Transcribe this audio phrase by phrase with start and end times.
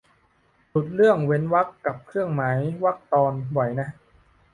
[0.69, 3.89] หลุดเรื่องเว้นวรรคกับเครื่องหมายวรรคตอนบ่อยนะ